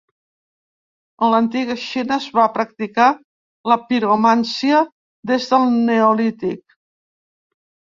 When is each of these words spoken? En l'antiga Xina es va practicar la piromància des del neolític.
En 1.27 1.31
l'antiga 1.33 1.75
Xina 1.81 2.17
es 2.17 2.25
va 2.41 2.47
practicar 2.57 3.11
la 3.75 3.79
piromància 3.93 4.83
des 5.35 5.51
del 5.55 5.73
neolític. 5.89 6.81